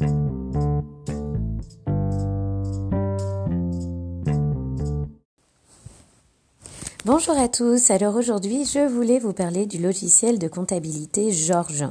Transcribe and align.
thank 0.00 0.12
you. 0.12 0.29
Bonjour 7.12 7.36
à 7.36 7.48
tous, 7.48 7.90
alors 7.90 8.14
aujourd'hui 8.14 8.64
je 8.64 8.86
voulais 8.86 9.18
vous 9.18 9.32
parler 9.32 9.66
du 9.66 9.78
logiciel 9.78 10.38
de 10.38 10.46
comptabilité 10.46 11.32
Georges. 11.32 11.88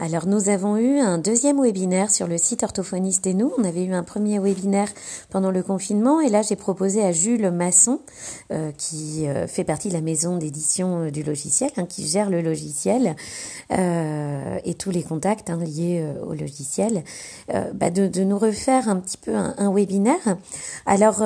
Alors 0.00 0.26
nous 0.26 0.48
avons 0.48 0.76
eu 0.76 0.98
un 0.98 1.18
deuxième 1.18 1.62
webinaire 1.62 2.10
sur 2.10 2.26
le 2.26 2.38
site 2.38 2.64
Orthophoniste 2.64 3.28
et 3.28 3.34
nous, 3.34 3.52
on 3.56 3.62
avait 3.62 3.84
eu 3.84 3.92
un 3.92 4.02
premier 4.02 4.40
webinaire 4.40 4.88
pendant 5.30 5.52
le 5.52 5.62
confinement 5.62 6.20
et 6.20 6.28
là 6.28 6.42
j'ai 6.42 6.56
proposé 6.56 7.04
à 7.04 7.12
Jules 7.12 7.52
Masson, 7.52 8.00
euh, 8.50 8.72
qui 8.76 9.28
euh, 9.28 9.46
fait 9.46 9.62
partie 9.62 9.90
de 9.90 9.94
la 9.94 10.00
maison 10.00 10.38
d'édition 10.38 11.04
euh, 11.04 11.10
du 11.12 11.22
logiciel, 11.22 11.70
hein, 11.76 11.86
qui 11.86 12.08
gère 12.08 12.28
le 12.28 12.42
logiciel 12.42 13.14
et 13.70 14.74
tous 14.74 14.90
les 14.90 15.02
contacts 15.02 15.50
hein, 15.50 15.58
liés 15.62 16.02
au 16.26 16.32
logiciel, 16.32 17.04
bah, 17.74 17.90
de, 17.90 18.24
nous 18.24 18.38
refaire 18.38 18.88
un 18.88 18.96
petit 18.96 19.18
peu 19.18 19.34
un 19.34 19.72
webinaire. 19.72 20.38
Alors 20.86 21.16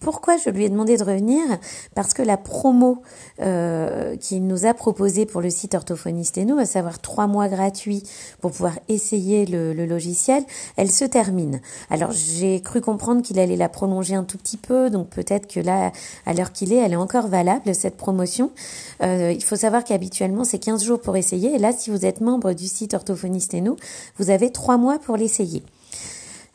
pourquoi 0.00 0.36
je 0.36 0.50
lui 0.50 0.64
ai 0.64 0.68
demandé 0.68 0.96
de 0.96 1.02
revenir? 1.02 1.42
Parce 1.94 2.14
que 2.14 2.22
la 2.22 2.36
promo 2.36 3.02
euh, 3.40 4.16
qu'il 4.16 4.46
nous 4.46 4.66
a 4.66 4.74
proposée 4.74 5.26
pour 5.26 5.40
le 5.40 5.50
site 5.50 5.74
Orthophoniste 5.74 6.38
et 6.38 6.44
nous, 6.44 6.58
à 6.58 6.66
savoir 6.66 7.00
trois 7.00 7.26
mois 7.26 7.48
gratuits 7.48 8.02
pour 8.40 8.52
pouvoir 8.52 8.78
essayer 8.88 9.46
le, 9.46 9.72
logiciel, 9.86 10.44
elle 10.76 10.90
se 10.90 11.04
termine. 11.04 11.60
Alors 11.90 12.12
j'ai 12.12 12.60
cru 12.62 12.80
comprendre 12.80 13.22
qu'il 13.22 13.38
allait 13.38 13.56
la 13.56 13.68
prolonger 13.68 14.14
un 14.14 14.24
tout 14.24 14.38
petit 14.38 14.56
peu, 14.56 14.90
donc 14.90 15.08
peut-être 15.08 15.46
que 15.46 15.60
là, 15.60 15.92
à 16.26 16.32
l'heure 16.32 16.52
qu'il 16.52 16.72
est, 16.72 16.76
elle 16.76 16.92
est 16.92 16.96
encore 16.96 17.28
valable, 17.28 17.74
cette 17.74 17.96
promotion. 17.96 18.50
Euh, 19.02 19.32
il 19.34 19.42
faut 19.42 19.56
savoir 19.56 19.84
qu'habituellement, 19.84 20.44
c'est 20.44 20.58
15 20.58 20.84
jours 20.84 21.00
pour 21.00 21.16
essayer, 21.16 21.54
et 21.54 21.58
là, 21.58 21.72
si 21.72 21.90
vous 21.90 22.06
êtes 22.06 22.20
membre 22.20 22.52
du 22.52 22.66
site 22.66 22.94
Orthophoniste 22.94 23.54
et 23.54 23.60
nous, 23.60 23.76
vous 24.18 24.30
avez 24.30 24.50
trois 24.50 24.76
mois 24.76 24.98
pour 24.98 25.16
l'essayer. 25.16 25.62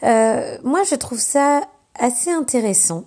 Euh, 0.03 0.57
moi, 0.63 0.83
je 0.89 0.95
trouve 0.95 1.19
ça 1.19 1.61
assez 1.95 2.31
intéressant. 2.31 3.03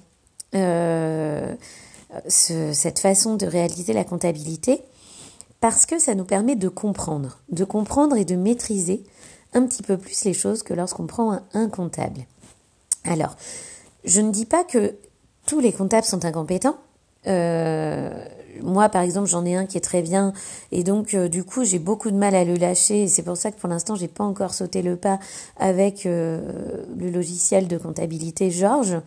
Cette 2.29 2.99
façon 2.99 3.37
de 3.37 3.47
réaliser 3.47 3.93
la 3.93 4.05
comptabilité 4.05 4.83
parce 5.61 5.87
que 5.87 5.99
ça 5.99 6.15
nous 6.15 6.25
permet 6.25 6.57
de 6.57 6.69
comprendre, 6.69 7.39
de 7.51 7.65
comprendre 7.65 8.17
et 8.17 8.25
de 8.25 8.35
maîtriser 8.35 9.05
un 9.55 9.67
petit 9.67 9.83
peu 9.83 9.97
plus 9.97 10.25
les 10.25 10.35
choses 10.35 10.63
que 10.63 10.75
lorsqu'on 10.75 11.07
prend 11.07 11.39
un, 11.55 11.69
comptable. 11.69 12.23
Alors, 13.05 13.37
je 14.05 14.21
ne 14.21 14.33
dis 14.33 14.45
pas 14.45 14.65
que 14.65 14.95
tous 15.47 15.61
les 15.61 15.73
comptables 15.73 16.07
sont 16.07 16.25
incompétents. 16.25 16.77
Euh, 17.27 18.11
moi, 18.61 18.89
par 18.89 19.03
exemple, 19.03 19.29
j'en 19.29 19.45
ai 19.45 19.55
un 19.55 19.67
qui 19.67 19.79
est 19.79 19.83
très 19.83 20.03
bien, 20.03 20.33
et 20.73 20.83
donc 20.83 21.15
euh, 21.15 21.29
du 21.29 21.45
coup, 21.45 21.65
j'ai 21.65 21.79
beaucoup 21.79 22.11
de 22.11 22.17
mal 22.17 22.35
à 22.35 22.45
le 22.45 22.55
lâcher. 22.55 23.05
Et 23.05 23.09
c'est 23.09 23.23
pour 23.23 23.37
ça 23.37 23.53
que 23.53 23.61
pour 23.61 23.69
l'instant, 23.69 23.95
j'ai 23.95 24.09
pas 24.09 24.25
encore 24.25 24.55
sauté 24.55 24.83
le 24.83 24.97
pas 24.97 25.19
avec 25.57 26.07
euh, 26.07 26.85
le 26.99 27.11
logiciel 27.11 27.69
de 27.69 27.79
comptabilité 27.79 28.51
Georges. 28.51 29.01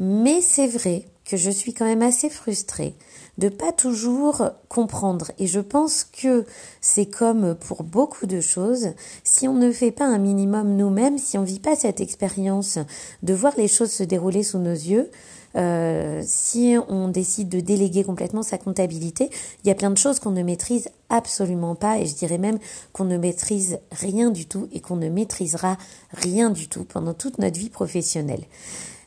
Mais 0.00 0.40
c'est 0.40 0.68
vrai 0.68 1.04
que 1.28 1.36
je 1.36 1.50
suis 1.50 1.74
quand 1.74 1.84
même 1.84 2.02
assez 2.02 2.30
frustrée 2.30 2.94
de 3.36 3.48
pas 3.48 3.70
toujours 3.70 4.50
comprendre. 4.68 5.30
Et 5.38 5.46
je 5.46 5.60
pense 5.60 6.04
que 6.04 6.44
c'est 6.80 7.06
comme 7.06 7.54
pour 7.54 7.84
beaucoup 7.84 8.26
de 8.26 8.40
choses, 8.40 8.88
si 9.22 9.46
on 9.46 9.54
ne 9.54 9.70
fait 9.70 9.92
pas 9.92 10.06
un 10.06 10.18
minimum 10.18 10.74
nous-mêmes, 10.74 11.18
si 11.18 11.38
on 11.38 11.44
vit 11.44 11.60
pas 11.60 11.76
cette 11.76 12.00
expérience 12.00 12.78
de 13.22 13.34
voir 13.34 13.52
les 13.56 13.68
choses 13.68 13.92
se 13.92 14.02
dérouler 14.02 14.42
sous 14.42 14.58
nos 14.58 14.72
yeux, 14.72 15.10
euh, 15.56 16.22
si 16.26 16.76
on 16.88 17.08
décide 17.08 17.48
de 17.48 17.60
déléguer 17.60 18.04
complètement 18.04 18.42
sa 18.42 18.58
comptabilité, 18.58 19.30
il 19.62 19.68
y 19.68 19.70
a 19.70 19.74
plein 19.74 19.90
de 19.90 19.96
choses 19.96 20.18
qu'on 20.20 20.30
ne 20.30 20.42
maîtrise 20.42 20.88
absolument 21.08 21.74
pas 21.74 21.98
et 21.98 22.06
je 22.06 22.14
dirais 22.14 22.38
même 22.38 22.58
qu'on 22.92 23.04
ne 23.04 23.16
maîtrise 23.16 23.78
rien 23.92 24.30
du 24.30 24.46
tout 24.46 24.68
et 24.72 24.80
qu'on 24.80 24.96
ne 24.96 25.08
maîtrisera 25.08 25.78
rien 26.12 26.50
du 26.50 26.68
tout 26.68 26.84
pendant 26.84 27.14
toute 27.14 27.38
notre 27.38 27.58
vie 27.58 27.70
professionnelle. 27.70 28.44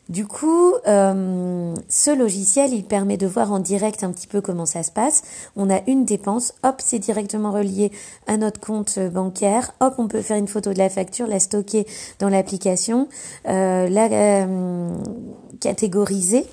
Du 0.08 0.26
coup, 0.26 0.74
euh, 0.88 1.74
ce 1.88 2.10
logiciel, 2.10 2.74
il 2.74 2.84
permet 2.84 3.16
de 3.16 3.26
voir 3.26 3.52
en 3.52 3.60
direct 3.60 4.02
un 4.02 4.10
petit 4.10 4.26
peu 4.26 4.40
comment 4.40 4.66
ça 4.66 4.82
se 4.82 4.90
passe. 4.90 5.22
On 5.54 5.70
a 5.70 5.80
une 5.86 6.04
dépense, 6.04 6.54
hop, 6.64 6.76
c'est 6.84 6.98
directement 6.98 7.52
relié 7.52 7.92
à 8.26 8.36
notre 8.36 8.60
compte 8.60 8.98
bancaire. 8.98 9.72
Hop, 9.80 9.94
on 9.98 10.08
peut 10.08 10.20
faire 10.20 10.36
une 10.36 10.48
photo 10.48 10.72
de 10.72 10.78
la 10.78 10.90
facture, 10.90 11.28
la 11.28 11.38
stocker 11.38 11.86
dans 12.18 12.28
l'application, 12.28 13.08
euh, 13.48 13.88
la 13.88 14.08
euh, 14.10 14.96
catégoriser. 15.60 16.46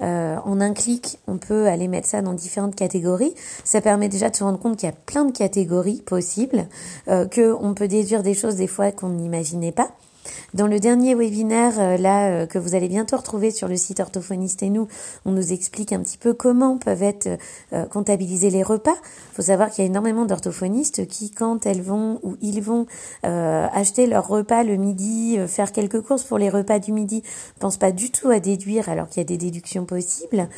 en 0.00 0.60
un 0.60 0.72
clic, 0.72 1.18
on 1.28 1.36
peut 1.36 1.68
aller 1.68 1.88
mettre 1.88 2.08
ça 2.08 2.22
dans 2.22 2.32
différentes 2.32 2.74
catégories. 2.74 3.34
Ça 3.64 3.80
permet 3.80 4.08
déjà 4.08 4.30
de 4.30 4.36
se 4.36 4.44
rendre 4.44 4.58
compte 4.58 4.78
qu'il 4.78 4.88
y 4.88 4.92
a 4.92 4.96
plein 5.06 5.26
de 5.26 5.32
catégories 5.32 6.02
possibles, 6.02 6.66
euh, 7.08 7.26
que 7.26 7.54
on 7.60 7.74
peut 7.74 7.86
déduire 7.86 8.22
des 8.22 8.34
choses 8.34 8.56
des 8.56 8.66
fois 8.66 8.92
qu'on 8.92 9.10
n'imaginait 9.10 9.72
pas. 9.72 9.90
Dans 10.54 10.66
le 10.66 10.78
dernier 10.78 11.14
webinaire, 11.14 11.78
euh, 11.78 11.96
là, 11.96 12.28
euh, 12.28 12.46
que 12.46 12.58
vous 12.58 12.74
allez 12.74 12.88
bientôt 12.88 13.16
retrouver 13.16 13.50
sur 13.50 13.68
le 13.68 13.76
site 13.76 14.00
Orthophoniste 14.00 14.62
et 14.62 14.70
nous, 14.70 14.88
on 15.24 15.32
nous 15.32 15.52
explique 15.52 15.92
un 15.92 16.00
petit 16.00 16.18
peu 16.18 16.32
comment 16.32 16.78
peuvent 16.78 17.02
être 17.02 17.38
euh, 17.72 17.86
comptabilisés 17.86 18.50
les 18.50 18.62
repas. 18.62 18.94
Il 18.94 19.34
faut 19.34 19.42
savoir 19.42 19.70
qu'il 19.70 19.82
y 19.82 19.86
a 19.86 19.90
énormément 19.90 20.26
d'orthophonistes 20.26 21.06
qui, 21.08 21.30
quand 21.30 21.66
elles 21.66 21.82
vont 21.82 22.20
ou 22.22 22.36
ils 22.40 22.62
vont 22.62 22.86
acheter 23.22 24.06
leur 24.06 24.28
repas 24.28 24.62
le 24.62 24.76
midi, 24.76 25.38
faire 25.48 25.72
quelques 25.72 26.02
courses 26.02 26.24
pour 26.24 26.38
les 26.38 26.50
repas 26.50 26.78
du 26.78 26.92
midi, 26.92 27.22
pensent 27.58 27.78
pas 27.78 27.90
du 27.90 28.10
tout 28.10 28.28
à 28.28 28.38
déduire 28.38 28.88
alors 28.88 29.08
qu'il 29.08 29.20
y 29.20 29.22
a 29.22 29.26
des 29.26 29.36
déductions 29.36 29.84
possibles. 29.84 30.48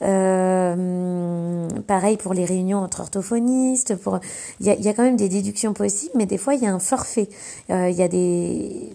pareil 0.00 2.16
pour 2.16 2.34
les 2.34 2.44
réunions 2.44 2.78
entre 2.78 3.00
orthophonistes. 3.00 3.96
Pour, 3.96 4.18
il 4.60 4.66
y 4.66 4.70
a, 4.70 4.74
il 4.74 4.84
y 4.84 4.88
a 4.88 4.94
quand 4.94 5.04
même 5.04 5.16
des 5.16 5.28
déductions 5.28 5.74
possibles, 5.74 6.14
mais 6.16 6.26
des 6.26 6.38
fois 6.38 6.54
il 6.54 6.62
y 6.62 6.66
a 6.66 6.74
un 6.74 6.80
forfait. 6.80 7.28
il 7.68 7.92
y 7.92 8.02
a 8.02 8.08
des 8.08 8.90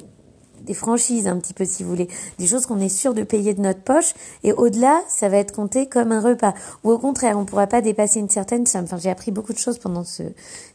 des 0.70 0.76
franchises 0.76 1.28
un 1.28 1.38
petit 1.40 1.56
peu 1.56 1.66
si 1.66 1.84
vous 1.84 1.90
voulez, 1.90 2.08
des 2.38 2.46
choses 2.46 2.68
qu'on 2.68 2.80
est 2.80 2.90
sûr 2.90 3.16
de 3.16 3.24
payer 3.24 3.56
de 3.56 3.62
notre 3.62 3.82
poche 3.82 4.14
et 4.44 4.54
au-delà, 4.54 5.02
ça 5.10 5.28
va 5.28 5.38
être 5.38 5.52
compté 5.52 5.88
comme 5.88 6.12
un 6.12 6.22
repas. 6.22 6.54
Ou 6.84 6.92
au 6.92 7.00
contraire, 7.00 7.38
on 7.38 7.42
ne 7.42 7.46
pourra 7.46 7.66
pas 7.66 7.82
dépasser 7.82 8.20
une 8.20 8.30
certaine 8.30 8.68
somme. 8.68 8.84
Enfin, 8.84 8.98
j'ai 8.98 9.10
appris 9.10 9.32
beaucoup 9.32 9.52
de 9.52 9.58
choses 9.58 9.80
pendant 9.80 10.04
ce, 10.04 10.22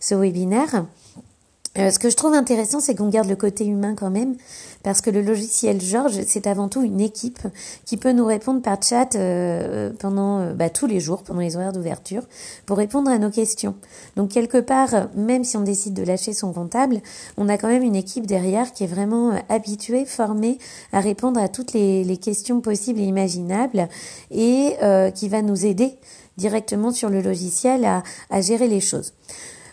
ce 0.01 0.17
webinaire. 0.17 0.85
Euh, 1.77 1.91
ce 1.91 1.99
que 1.99 2.09
je 2.09 2.17
trouve 2.17 2.35
intéressant, 2.35 2.79
c'est 2.79 2.95
qu'on 2.95 3.09
garde 3.09 3.29
le 3.29 3.35
côté 3.35 3.67
humain 3.67 3.95
quand 3.97 4.11
même, 4.11 4.37
parce 4.85 5.01
que 5.01 5.11
le 5.11 5.23
logiciel 5.23 5.81
Georges, 5.81 6.21
c'est 6.25 6.47
avant 6.47 6.69
tout 6.69 6.83
une 6.83 7.01
équipe 7.01 7.41
qui 7.85 7.97
peut 7.97 8.13
nous 8.13 8.27
répondre 8.27 8.63
par 8.63 8.81
chat 8.81 9.17
euh, 9.17 9.91
pendant 9.99 10.39
euh, 10.39 10.53
bah, 10.53 10.71
tous 10.71 10.87
les 10.87 11.01
jours, 11.01 11.25
pendant 11.25 11.41
les 11.41 11.57
horaires 11.57 11.73
d'ouverture, 11.73 12.23
pour 12.65 12.77
répondre 12.77 13.11
à 13.11 13.19
nos 13.19 13.31
questions. 13.31 13.75
Donc 14.15 14.31
quelque 14.31 14.59
part, 14.59 15.09
même 15.17 15.43
si 15.43 15.57
on 15.57 15.63
décide 15.63 15.95
de 15.95 16.05
lâcher 16.05 16.33
son 16.33 16.53
comptable, 16.53 17.01
on 17.37 17.49
a 17.49 17.59
quand 17.59 17.69
même 17.69 17.83
une 17.83 17.97
équipe 17.97 18.27
derrière 18.27 18.73
qui 18.73 18.85
est 18.85 18.89
vraiment 18.89 19.33
habituée, 19.49 20.05
formée 20.05 20.59
à 20.93 21.01
répondre 21.01 21.41
à 21.41 21.49
toutes 21.49 21.73
les, 21.73 22.05
questions 22.23 22.61
possibles 22.61 23.01
et 23.01 23.05
imaginables, 23.05 23.89
et 24.31 24.77
qui 25.15 25.29
va 25.29 25.43
nous 25.43 25.67
aider 25.67 25.95
directement 26.37 26.93
sur 26.93 27.11
le 27.11 27.21
logiciel 27.21 27.85
à 28.31 28.41
gérer 28.41 28.69
les 28.69 28.81
choses. 28.81 29.13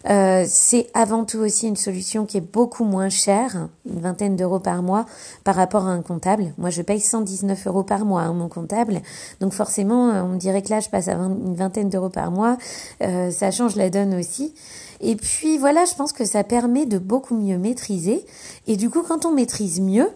Euh, 0.10 0.46
c'est 0.48 0.88
avant 0.94 1.26
tout 1.26 1.40
aussi 1.40 1.68
une 1.68 1.76
solution 1.76 2.26
qui 2.26 2.38
est 2.38 2.42
beaucoup 2.42 2.84
moins 2.84 3.10
chère, 3.10 3.70
une 3.86 4.02
vingtaine 4.02 4.36
d'euros 4.36 4.60
par 4.60 4.82
mois 4.82 5.06
par 5.44 5.56
rapport 5.56 5.88
à 5.88 5.92
un 5.92 6.02
comptable. 6.02 6.54
Moi, 6.58 6.70
je 6.70 6.82
paye 6.82 7.00
119 7.00 7.68
euros 7.68 7.84
par 7.84 8.06
mois 8.06 8.22
hein, 8.22 8.34
mon 8.34 8.50
comptable, 8.50 9.02
donc 9.40 9.54
forcément, 9.54 10.10
euh, 10.10 10.24
on 10.24 10.36
dirait 10.36 10.62
que 10.62 10.70
là, 10.70 10.80
je 10.80 10.90
passe 10.90 11.08
à 11.08 11.14
une 11.14 11.56
vingtaine 11.56 11.90
d'euros 11.90 12.10
par 12.10 12.32
mois. 12.32 12.58
Euh, 13.02 13.32
ça 13.32 13.52
change 13.52 13.76
la 13.76 13.90
donne 13.90 14.16
aussi. 14.16 14.54
Et 15.02 15.16
puis 15.16 15.58
voilà, 15.58 15.86
je 15.86 15.96
pense 15.96 16.14
que 16.14 16.26
ça 16.26 16.44
permet 16.44 16.86
de 16.86 17.00
beaucoup 17.00 17.36
mieux 17.36 17.58
maîtriser. 17.58 18.26
Et 18.68 18.78
du 18.78 18.90
coup, 18.90 19.02
quand 19.02 19.26
on 19.26 19.32
maîtrise 19.32 19.82
mieux, 19.82 20.10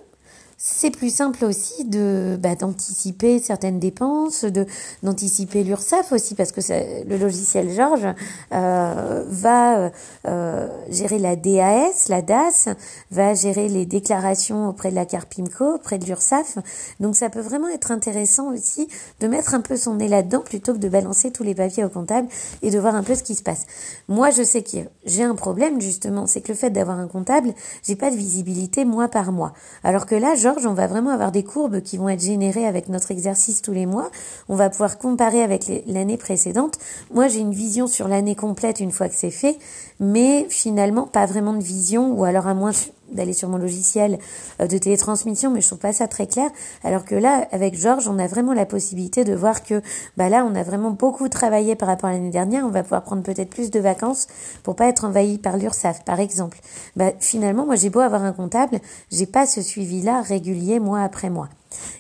c'est 0.58 0.92
plus 0.92 1.14
simple 1.14 1.44
aussi 1.44 1.84
de 1.84 2.38
bah, 2.40 2.56
d'anticiper 2.56 3.40
certaines 3.40 3.80
dépenses, 3.80 4.46
de 4.46 4.66
d'anticiper 5.04 5.64
l'URSSAF 5.64 6.12
aussi 6.14 6.34
parce 6.34 6.52
que 6.52 6.62
le 7.08 7.18
logiciel 7.18 7.72
Georges 7.72 8.08
euh, 8.54 9.26
va 9.28 9.92
euh, 10.28 10.68
gérer 10.90 11.20
la 11.20 11.36
DAS, 11.36 12.08
la 12.08 12.22
DAS, 12.22 12.70
va 13.12 13.34
gérer 13.34 13.68
les 13.68 13.86
déclarations 13.86 14.70
auprès 14.70 14.92
de 14.92 14.96
la 14.96 15.06
CARPIMCO, 15.06 15.76
auprès 15.76 15.98
de 15.98 16.06
l'URSSAF. 16.06 16.58
Donc 17.00 17.16
ça 17.16 17.30
peut 17.30 17.42
vraiment 17.42 17.68
être 17.68 17.92
intéressant 17.92 18.54
aussi 18.54 18.88
de 19.20 19.28
mettre 19.28 19.56
un 19.56 19.62
peu 19.62 19.76
son 19.76 19.96
nez 19.96 20.08
là-dedans 20.08 20.42
plutôt 20.42 20.74
que 20.74 20.80
de 20.80 20.90
balancer 20.90 21.32
tous 21.32 21.44
les 21.44 21.54
papiers 21.56 21.84
au 21.84 21.90
comptable 21.90 22.30
et 22.62 22.72
de 22.72 22.80
voir 22.80 22.96
un 22.96 23.04
peu 23.04 23.16
ce 23.16 23.24
qui 23.24 23.36
se 23.36 23.44
passe. 23.44 23.66
Moi, 24.08 24.30
je 24.30 24.44
sais 24.44 24.64
que 24.64 24.78
j'ai 25.06 25.24
un 25.24 25.36
problème 25.36 25.82
justement, 25.82 26.28
c'est 26.28 26.40
que 26.40 26.50
le 26.50 26.58
fait 26.58 26.70
d'avoir 26.70 26.98
un 26.98 27.08
comptable, 27.08 27.54
j'ai 27.84 27.96
pas 27.96 28.10
de 28.10 28.16
visibilité 28.16 28.86
mois 28.86 29.10
par 29.10 29.32
mois. 29.34 29.54
Alors 29.84 30.06
que 30.06 30.16
là, 30.16 30.36
Georges, 30.46 30.68
on 30.68 30.76
va 30.76 30.86
vraiment 30.86 31.10
avoir 31.10 31.32
des 31.32 31.44
courbes 31.44 31.82
qui 31.82 31.98
vont 31.98 32.08
être 32.08 32.22
générées 32.22 32.68
avec 32.68 32.88
notre 32.88 33.10
exercice 33.10 33.64
tous 33.64 33.72
les 33.72 33.88
mois. 33.88 34.12
On 34.48 34.56
va 34.56 34.70
pouvoir 34.70 35.00
comparer 35.00 35.42
avec 35.42 35.64
l'année 35.88 36.18
précédente. 36.18 36.78
Moi, 37.12 37.28
j'ai 37.28 37.40
une 37.40 37.52
vision 37.52 37.88
sur 37.88 38.08
l'année 38.08 38.36
complète 38.36 38.80
une 38.80 38.92
fois 38.92 39.10
que 39.10 39.16
c'est 39.16 39.32
fait, 39.32 39.58
mais 40.00 40.46
finalement 40.48 41.08
pas 41.08 41.26
vraiment 41.26 41.54
de 41.54 41.64
vision, 41.64 42.14
ou 42.14 42.26
alors 42.26 42.46
à 42.46 42.54
moins 42.54 42.74
d'aller 43.12 43.34
sur 43.34 43.50
mon 43.50 43.58
logiciel 43.58 44.20
euh, 44.62 44.68
de 44.68 44.78
télétransmission, 44.78 45.52
mais 45.52 45.62
je 45.62 45.68
trouve 45.68 45.80
pas 45.80 45.94
ça 45.94 46.08
très 46.08 46.28
clair. 46.28 46.50
Alors 46.84 47.06
que 47.06 47.16
là, 47.16 47.48
avec 47.52 47.76
Georges, 47.76 48.08
on 48.08 48.20
a 48.20 48.28
vraiment 48.28 48.54
la 48.54 48.66
possibilité 48.66 49.24
de 49.24 49.34
voir 49.34 49.64
que 49.64 49.82
bah 50.18 50.30
là, 50.30 50.46
on 50.50 50.56
a 50.56 50.64
vraiment 50.64 50.92
beaucoup 50.92 51.30
travaillé 51.30 51.76
par 51.76 51.88
rapport 51.88 52.10
à 52.10 52.14
l'année 52.14 52.30
dernière. 52.30 52.66
On 52.66 52.70
va 52.70 52.84
pouvoir 52.84 53.04
prendre 53.04 53.24
peut-être 53.24 53.50
plus 53.50 53.72
de 53.72 53.80
vacances 53.80 54.28
pour 54.64 54.76
pas 54.76 54.88
être 54.88 55.06
envahi 55.06 55.38
par 55.38 55.58
l'URSSAF, 55.58 56.04
par 56.04 56.20
exemple. 56.20 56.60
Bah, 56.96 57.12
finalement, 57.20 57.66
moi, 57.66 57.76
j'ai 57.76 57.90
beau 57.90 58.00
avoir 58.00 58.24
un 58.24 58.34
comptable, 58.34 58.80
j'ai 59.12 59.26
pas 59.26 59.46
ce 59.46 59.62
suivi-là 59.62 60.22
régulier 60.22 60.80
mois 60.80 61.02
après 61.02 61.30
mois. 61.30 61.50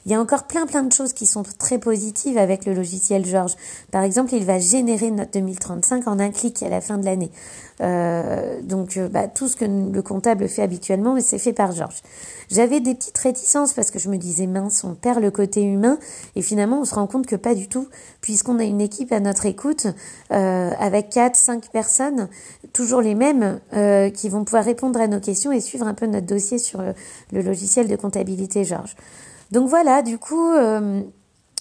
Il 0.05 0.11
y 0.11 0.15
a 0.15 0.21
encore 0.21 0.43
plein 0.43 0.65
plein 0.65 0.83
de 0.83 0.93
choses 0.93 1.13
qui 1.13 1.25
sont 1.25 1.43
très 1.57 1.79
positives 1.79 2.37
avec 2.37 2.65
le 2.65 2.73
logiciel 2.73 3.25
Georges. 3.25 3.55
Par 3.91 4.03
exemple, 4.03 4.33
il 4.33 4.45
va 4.45 4.59
générer 4.59 5.11
note 5.11 5.33
2035 5.33 6.07
en 6.07 6.19
un 6.19 6.31
clic 6.31 6.61
à 6.63 6.69
la 6.69 6.81
fin 6.81 6.97
de 6.97 7.05
l'année. 7.05 7.31
Euh, 7.81 8.61
donc 8.61 8.95
euh, 8.95 9.09
bah, 9.09 9.27
tout 9.27 9.47
ce 9.47 9.55
que 9.55 9.65
le 9.65 10.01
comptable 10.01 10.47
fait 10.47 10.61
habituellement, 10.61 11.17
c'est 11.19 11.39
fait 11.39 11.53
par 11.53 11.71
Georges. 11.71 12.01
J'avais 12.49 12.79
des 12.79 12.95
petites 12.95 13.17
réticences 13.17 13.73
parce 13.73 13.91
que 13.91 13.99
je 13.99 14.09
me 14.09 14.17
disais 14.17 14.47
mince, 14.47 14.83
on 14.83 14.95
perd 14.95 15.19
le 15.21 15.31
côté 15.31 15.63
humain 15.63 15.97
et 16.35 16.41
finalement 16.41 16.79
on 16.79 16.85
se 16.85 16.95
rend 16.95 17.07
compte 17.07 17.25
que 17.25 17.35
pas 17.35 17.55
du 17.55 17.67
tout, 17.67 17.87
puisqu'on 18.21 18.59
a 18.59 18.63
une 18.63 18.81
équipe 18.81 19.11
à 19.11 19.19
notre 19.19 19.45
écoute 19.45 19.87
euh, 20.31 20.71
avec 20.79 21.09
quatre, 21.09 21.35
cinq 21.35 21.69
personnes, 21.71 22.29
toujours 22.71 23.01
les 23.01 23.15
mêmes, 23.15 23.59
qui 24.13 24.29
vont 24.29 24.43
pouvoir 24.43 24.63
répondre 24.63 24.99
à 24.99 25.07
nos 25.07 25.19
questions 25.19 25.51
et 25.51 25.59
suivre 25.59 25.87
un 25.87 25.93
peu 25.93 26.05
notre 26.05 26.25
dossier 26.25 26.57
sur 26.57 26.81
le 27.31 27.41
logiciel 27.41 27.87
de 27.87 27.95
comptabilité 27.95 28.63
Georges. 28.63 28.95
Donc 29.55 29.69
voilà, 29.69 30.01
du 30.01 30.17
coup, 30.17 30.51
euh, 30.51 30.99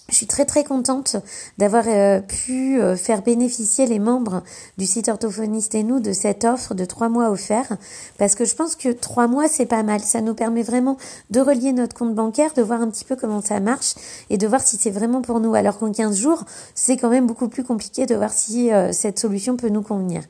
je 0.08 0.16
suis 0.16 0.26
très 0.26 0.44
très 0.44 0.64
contente 0.64 1.14
d'avoir 1.58 1.84
euh, 1.86 2.18
pu 2.18 2.80
euh, 2.80 2.96
faire 2.96 3.22
bénéficier 3.22 3.86
les 3.86 4.00
membres 4.00 4.42
du 4.78 4.84
site 4.84 5.08
orthophoniste 5.08 5.76
et 5.76 5.84
nous 5.84 6.00
de 6.00 6.12
cette 6.12 6.42
offre 6.42 6.74
de 6.74 6.84
trois 6.86 7.08
mois 7.08 7.30
offerts 7.30 7.76
parce 8.18 8.34
que 8.34 8.44
je 8.44 8.56
pense 8.56 8.74
que 8.74 8.88
trois 8.88 9.28
mois 9.28 9.46
c'est 9.46 9.66
pas 9.66 9.84
mal. 9.84 10.00
Ça 10.00 10.22
nous 10.22 10.34
permet 10.34 10.64
vraiment 10.64 10.96
de 11.30 11.38
relier 11.38 11.72
notre 11.72 11.94
compte 11.94 12.16
bancaire, 12.16 12.52
de 12.54 12.62
voir 12.62 12.80
un 12.80 12.90
petit 12.90 13.04
peu 13.04 13.14
comment 13.14 13.40
ça 13.40 13.60
marche 13.60 13.94
et 14.28 14.38
de 14.38 14.46
voir 14.48 14.60
si 14.60 14.76
c'est 14.76 14.90
vraiment 14.90 15.22
pour 15.22 15.38
nous. 15.38 15.54
Alors 15.54 15.78
qu'en 15.78 15.92
15 15.92 16.16
jours, 16.16 16.42
c'est 16.74 16.96
quand 16.96 17.10
même 17.10 17.28
beaucoup 17.28 17.48
plus 17.48 17.62
compliqué 17.62 18.06
de 18.06 18.16
voir 18.16 18.32
si 18.32 18.70
cette 18.90 19.20
solution 19.20 19.56
peut 19.56 19.68
nous 19.68 19.82
convenir. 19.82 20.22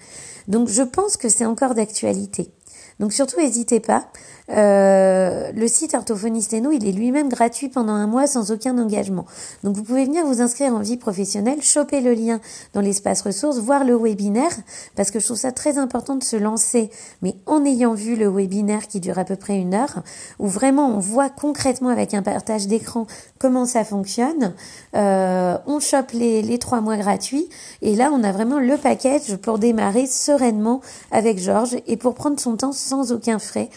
Donc 0.48 0.68
je 0.68 0.82
pense 0.82 1.16
que 1.16 1.30
c'est 1.30 1.46
encore 1.46 1.74
d'actualité. 1.74 2.52
Donc 3.00 3.14
surtout 3.14 3.40
n'hésitez 3.40 3.80
pas. 3.80 4.06
Euh, 4.50 5.50
le 5.52 5.68
site 5.68 5.94
Orthophoniste 5.94 6.52
et 6.52 6.60
nous, 6.60 6.72
il 6.72 6.86
est 6.86 6.92
lui-même 6.92 7.28
gratuit 7.28 7.68
pendant 7.68 7.94
un 7.94 8.06
mois 8.06 8.26
sans 8.26 8.50
aucun 8.50 8.76
engagement. 8.78 9.24
Donc 9.62 9.76
vous 9.76 9.82
pouvez 9.82 10.04
venir 10.04 10.26
vous 10.26 10.42
inscrire 10.42 10.74
en 10.74 10.80
vie 10.80 10.98
professionnelle, 10.98 11.62
choper 11.62 12.00
le 12.00 12.12
lien 12.12 12.40
dans 12.74 12.82
l'espace 12.82 13.22
ressources, 13.22 13.58
voir 13.58 13.84
le 13.84 13.96
webinaire, 13.96 14.54
parce 14.96 15.10
que 15.10 15.18
je 15.18 15.24
trouve 15.24 15.38
ça 15.38 15.52
très 15.52 15.78
important 15.78 16.16
de 16.16 16.22
se 16.22 16.36
lancer, 16.36 16.90
mais 17.22 17.36
en 17.46 17.64
ayant 17.64 17.94
vu 17.94 18.16
le 18.16 18.28
webinaire 18.28 18.86
qui 18.86 19.00
dure 19.00 19.18
à 19.18 19.24
peu 19.24 19.36
près 19.36 19.56
une 19.56 19.72
heure, 19.72 20.02
où 20.38 20.46
vraiment 20.46 20.88
on 20.88 20.98
voit 20.98 21.30
concrètement 21.30 21.88
avec 21.88 22.12
un 22.12 22.22
partage 22.22 22.66
d'écran 22.66 23.06
comment 23.38 23.64
ça 23.64 23.84
fonctionne. 23.84 24.54
Euh, 24.94 25.56
on 25.66 25.80
chope 25.80 26.12
les, 26.12 26.42
les 26.42 26.58
trois 26.58 26.82
mois 26.82 26.96
gratuits, 26.96 27.48
et 27.80 27.96
là 27.96 28.10
on 28.12 28.22
a 28.22 28.32
vraiment 28.32 28.58
le 28.58 28.76
package 28.76 29.36
pour 29.36 29.58
démarrer 29.58 30.06
sereinement 30.06 30.82
avec 31.10 31.38
Georges 31.38 31.76
et 31.86 31.96
pour 31.96 32.14
prendre 32.14 32.38
son 32.38 32.56
temps 32.56 32.72
sans 32.72 33.10
aucun 33.10 33.38
frais. 33.38 33.70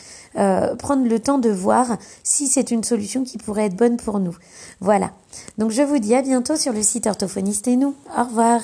Euh, 0.58 0.76
prendre 0.76 1.08
le 1.08 1.20
temps 1.20 1.38
de 1.38 1.50
voir 1.50 1.98
si 2.24 2.48
c'est 2.48 2.72
une 2.72 2.84
solution 2.84 3.24
qui 3.24 3.38
pourrait 3.38 3.66
être 3.66 3.76
bonne 3.76 3.98
pour 3.98 4.20
nous. 4.20 4.36
Voilà. 4.80 5.12
Donc 5.58 5.72
je 5.72 5.82
vous 5.82 6.00
dis 6.00 6.16
à 6.16 6.22
bientôt 6.22 6.56
sur 6.56 6.74
le 6.74 6.82
site 6.82 7.08
Orthophoniste 7.08 7.68
et 7.68 7.76
nous. 7.76 7.96
Au 8.18 8.24
revoir. 8.24 8.62